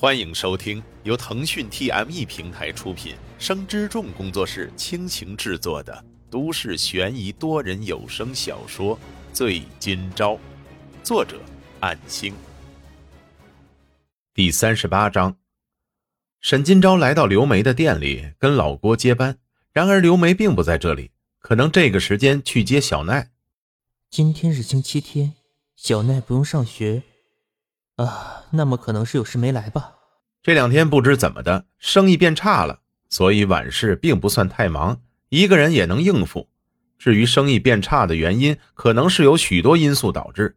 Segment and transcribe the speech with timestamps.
[0.00, 8.96] 欢迎收听由腾讯 TME 平台出品、生之众工作室倾情制作的都市悬疑多人有声小说
[9.32, 10.34] 《醉今朝》，
[11.02, 11.40] 作者：
[11.80, 12.32] 暗星。
[14.32, 15.36] 第三十八章，
[16.40, 19.36] 沈今朝来到刘梅的店里跟老郭接班，
[19.72, 21.10] 然而刘梅并不在这里，
[21.40, 23.32] 可能这个时间去接小奈。
[24.08, 25.34] 今天是星期天，
[25.74, 27.02] 小奈不用上学。
[27.98, 29.92] 啊，那么可能是有事没来吧。
[30.40, 36.48] 这两天不知怎么的，生意变差了，所以晚市并不算太忙，一个人也能应付。
[36.96, 40.56] 至于生意变差的原因，可能是有许多因素导致。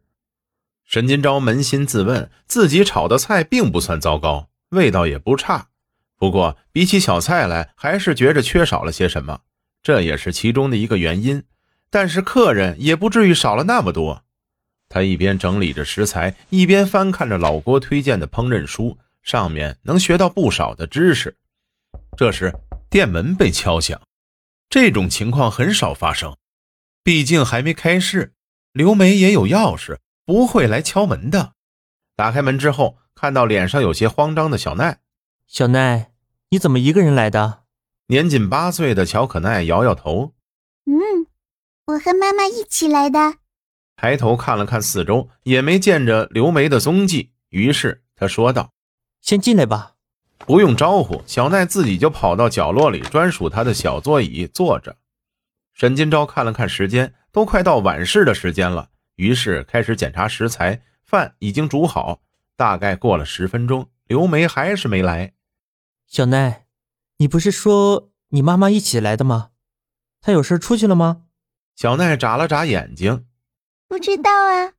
[0.84, 5.68] 沈金钊扪心自问，自己炒的菜并不算糟糕，味道也不差，
[6.16, 9.40] 不过比起小菜来，还是觉着缺少了些什么，
[9.82, 11.42] 这也是其中的一个原因。
[11.90, 14.24] 但是客人也不至于少了那么多。
[14.92, 21.34] 他一边整理着食材，一边翻看着老郭推荐的烹饪书，上面能学到不少的知识。
[22.14, 22.52] 这时，
[22.90, 23.98] 店门被敲响，
[24.68, 26.36] 这种情况很少发生，
[27.02, 28.34] 毕竟还没开市。
[28.74, 31.54] 刘梅也有钥匙，不会来敲门的。
[32.14, 34.98] 打开门之后，看到脸上有些慌张的小奈。
[35.46, 36.12] 小奈，
[36.50, 37.62] 你怎么一个人来的？
[38.08, 40.34] 年仅八岁的乔可奈摇摇头
[40.84, 41.26] ：“嗯，
[41.86, 43.36] 我和妈妈一起来的。”
[44.02, 48.72] 抬头看了看四周，也没见着刘梅的踪迹，于是他说道
[49.22, 49.94] ：“先进来吧。”
[50.44, 54.96] 不用招呼，小奈自己就跑到角落里专属他的小座椅坐着。
[55.72, 60.82] 沈金钊看了看时间，都快到晚市的时间了，于是开始检查食材。
[61.04, 62.22] 饭已经煮好，
[62.56, 65.34] 大概过了十分钟，刘梅还是没来。
[66.08, 66.66] 小奈，
[67.18, 69.50] 你不是说你妈妈一起来的吗？
[70.20, 71.26] 她有事出去了吗？
[71.76, 73.26] 小奈眨了眨眼睛。
[73.92, 74.72] 不知道啊，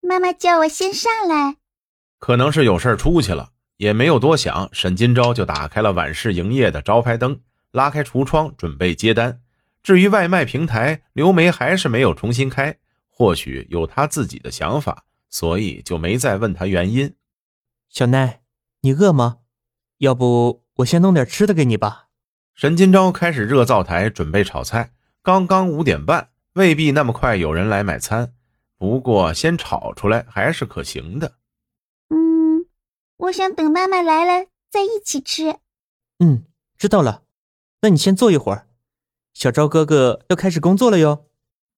[0.00, 1.56] 妈妈叫我先上来，
[2.18, 4.70] 可能是有事出去了，也没有多想。
[4.72, 9.42] 沈金钊就打开了晚市营业的招牌灯，拉开橱窗准备接单。
[9.82, 12.78] 至于外卖平台，刘梅还是没有重新开，
[13.10, 17.14] 或许有她自己的想法，所以就没再问她原因。
[17.90, 18.40] 小奈，
[18.80, 19.40] 你饿吗？
[19.98, 22.06] 要不我先弄点吃的给你吧。
[22.54, 24.92] 沈金钊开始热灶台准备炒菜，
[25.22, 28.32] 刚刚五点半，未必那么快有人来买餐。
[28.78, 31.34] 不过，先炒出来还是可行的。
[32.10, 32.66] 嗯，
[33.16, 35.56] 我想等妈妈来了再一起吃。
[36.20, 36.44] 嗯，
[36.76, 37.24] 知道了。
[37.82, 38.68] 那你先坐一会儿，
[39.34, 41.26] 小昭哥哥要开始工作了哟。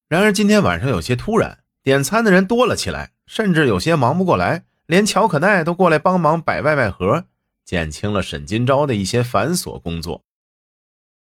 [0.08, 7.24] 然而今天晚上有些突然，点餐的人多了起来，甚至有些忙不过来，连乔可奈都过来帮忙摆外卖盒，
[7.64, 10.24] 减轻了沈金钊的一些繁琐工作。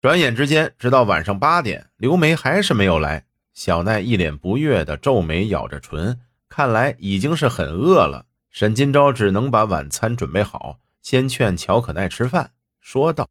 [0.00, 3.26] 转眼之间，直到晚上八点，刘梅还是没有来。
[3.58, 8.24] 小奈一脸不悦的皱眉，咬着唇，看来已经是很饿了。
[8.50, 13.28] 沈金钊只能把晚餐准备好，先劝乔可奈吃饭，说道：“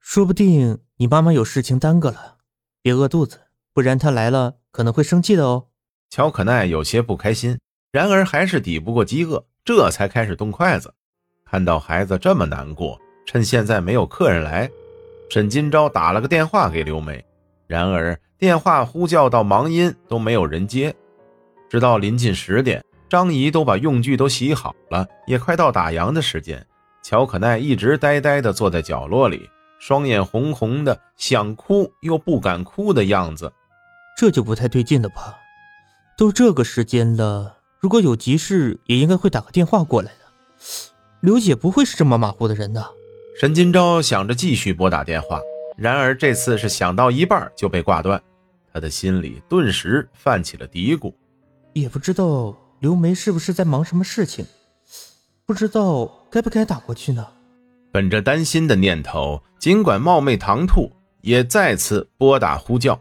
[0.00, 2.38] 说不定你妈妈有事情耽搁了，
[2.80, 3.42] 别饿肚子，
[3.74, 5.66] 不然她来了可能会生气的哦。”
[6.08, 7.58] 乔可奈有些不开心，
[7.92, 10.94] 然而还是抵不过饥饿，这才开始动筷子。
[11.44, 14.70] 看到孩子这么难过，趁现在没有客人来，
[15.28, 17.22] 沈金钊打了个电话给刘梅，
[17.66, 18.18] 然而。
[18.38, 20.94] 电话呼叫到忙音都没有人接，
[21.68, 26.64] 直到临近十点，张姨都把用具都洗好了，也快到打烊的时间。
[27.02, 29.50] 乔可奈一直呆呆地坐在角落里，
[29.80, 33.52] 双眼红红的，想哭又不敢哭的样子。
[34.16, 35.36] 这就不太对劲了吧？
[36.16, 40.64] 都这个时间了，如果有急事，也应该会打个电话过来的。
[41.20, 42.86] 刘姐不会是这么马虎的人呢。
[43.40, 45.40] 沈金钊想着继续拨打电话，
[45.76, 48.22] 然而这次是想到一半就被挂断。
[48.78, 51.12] 他的心里顿时泛起了嘀咕，
[51.72, 54.46] 也不知道刘梅是不是在忙什么事情，
[55.44, 57.26] 不知道该不该打过去呢。
[57.90, 62.96] 本着担心的念头，尽管冒昧唐突，也再次拨打呼叫。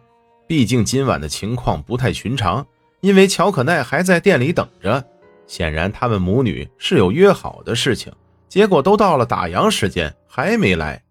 [0.47, 2.65] 毕竟今晚的情况不太寻常，
[3.01, 5.05] 因为乔可奈还在店里等着，
[5.45, 8.11] 显然他们母女是有约好的事情。
[8.49, 11.03] 结果都到了打烊时间还没来，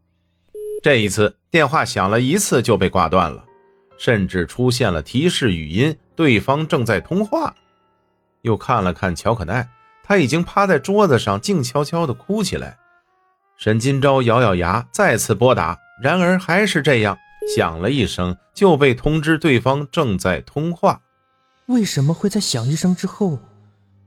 [0.82, 3.45] 这一次电话响了一次就被挂断了。
[3.98, 7.54] 甚至出现了提示语音，对方正在通话。
[8.42, 9.68] 又看了看乔可奈，
[10.04, 12.76] 他已经趴在桌子上，静悄悄地哭起来。
[13.56, 17.16] 沈金钊咬咬牙，再次拨打，然而还是这样，
[17.56, 21.00] 响了一声就被通知对方正在通话。
[21.66, 23.38] 为什么会在响一声之后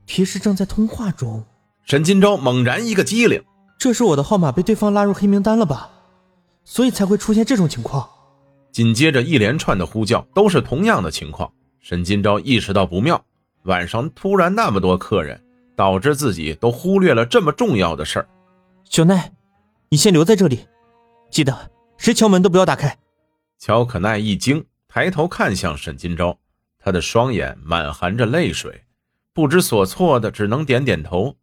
[0.06, 1.44] 提示正在通话中？
[1.84, 3.44] 沈金钊猛然一个机灵，
[3.78, 5.90] 这是我的号码被对方拉入黑名单了吧？
[6.64, 8.08] 所以才会出现这种情况。
[8.72, 13.24] 紧接着一连串的呼叫都是同样的情况，沈金钊意识到不妙。
[13.64, 15.42] 晚上突然那么多客人，
[15.76, 18.28] 导致自己都忽略了这么重要的事儿。
[18.86, 19.32] 小奈，
[19.90, 20.68] 你先留在这里，
[21.30, 22.98] 记得谁敲门都不要打开。
[23.58, 26.38] 乔可奈一惊，抬头看向沈金钊，
[26.80, 28.84] 他的双眼满含着泪水，
[29.34, 31.36] 不知所措的只能点点头。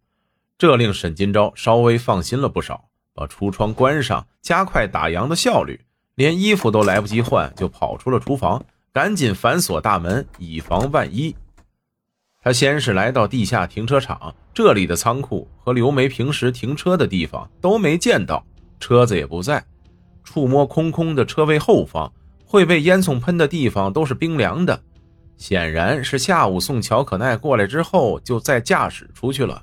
[0.58, 5.78] 这令沈金钊稍微放心了不少，把橱窗关上，加快打烊的效率，
[6.16, 11.36] 连衣服都来不及换，就跑出了厨房，赶紧反锁大门，以防万一。
[12.42, 18.42] 他先是来到地下停车场，这里的仓库和刘梅平时停车的地方都没见到，
[18.80, 19.62] 车子也不在。
[20.24, 22.10] 触摸空空的车位后方，
[22.46, 24.80] 会被烟囱喷的地方都是冰凉的，
[25.36, 29.62] 显然是下午送乔可奈过来之后就再驾驶出去了，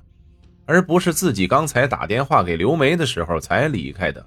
[0.66, 4.24] 而不是自己刚才打电话给刘梅的时候才离开的。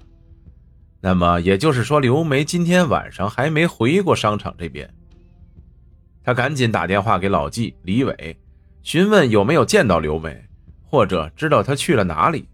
[0.99, 4.89] 那么也就是说，刘梅今天晚上还没回过商场这边。
[6.23, 8.37] 他赶紧打电话给老纪李伟。
[8.83, 10.41] 询问有没有见到刘梅，
[10.85, 12.47] 或者知道她去了哪里，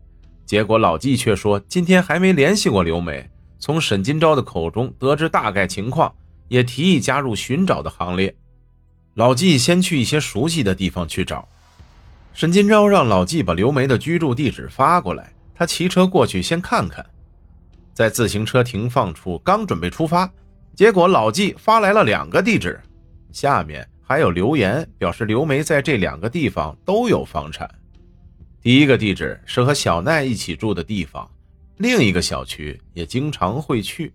[0.45, 3.29] 结果老纪却说今天还没联系过刘梅。
[3.59, 6.13] 从沈金钊的口中得知大概情况，
[6.47, 8.35] 也提议加入寻找的行列。
[9.13, 11.47] 老纪先去一些熟悉的地方去找。
[12.33, 17.05] 沈金钊让老纪把刘梅的居住地址发过来，他骑车过去先看看。
[17.93, 20.29] 在自行车停放处刚准备出发，
[20.75, 22.79] 结果老纪发来了两个地址，
[23.31, 23.87] 下面。
[24.05, 27.67] 还有留言表示刘梅在这两个地方都有房产。
[28.61, 31.27] 第一个地址是和小奈一起住的地方，
[31.77, 34.13] 另一个小区也经常会去。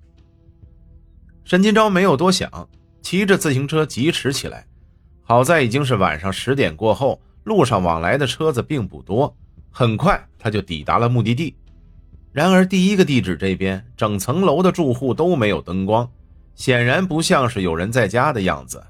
[1.43, 2.69] 沈金钊没有多想，
[3.01, 4.67] 骑着自行车疾驰起来。
[5.23, 9.35] 好在已经是晚上十点过后，路上往来的车子并不多，
[9.71, 11.57] 很快他就抵达了目的地。
[12.39, 16.09] 然而，第一个地址这边整层楼的住户都没有灯光，
[16.55, 18.81] 显然不像是有人在家的样子。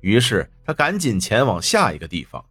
[0.00, 2.44] 于是他赶紧前往下一个地方。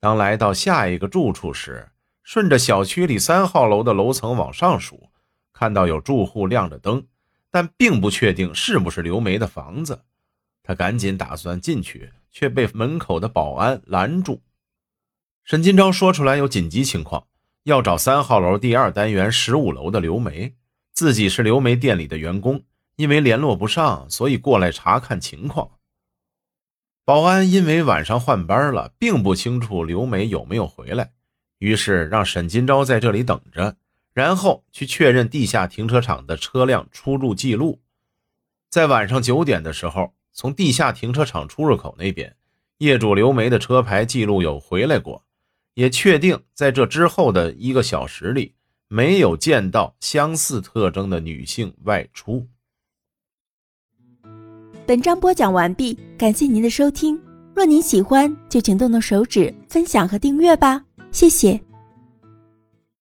[0.00, 1.86] 当来到下一个住处时，
[2.22, 5.10] 顺着小区里三号楼的楼层往上数，
[5.52, 7.06] 看到有住户亮着灯，
[7.50, 10.00] 但并不确定是不是刘梅的房子。
[10.62, 14.40] 他赶紧打算进去，却被门口的保安拦住。
[15.44, 17.26] 沈金钊说出来有紧急情况，
[17.66, 20.54] 要找三号楼第二单元十五楼的刘梅，
[20.92, 22.62] 自己是刘梅店里的员工，
[22.94, 25.70] 因为联络不上，所以过来查看情况。
[27.04, 31.10] 保安因为晚上换班了，并不清楚刘梅有没有回来，
[31.58, 33.76] 于是让沈金钊在这里等着，
[34.12, 37.80] 然后去确认地下停车场的车辆出入记录。
[38.70, 42.36] 在晚上九点的时候，从地下停车场出入口那边，
[42.78, 45.24] 业主刘梅的车牌记录有回来过，
[45.76, 48.54] 也确定在这之后的一个小时里
[48.88, 52.46] 没有见到相似特征的女性外出。
[54.86, 57.20] 本章播讲完毕，感谢您的收听。
[57.54, 61.65] 若您喜欢，就请动动手指分享和订阅吧，谢谢。